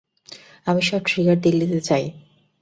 [0.67, 2.05] আমি সব ট্রিগার দিল্লি তে চাই।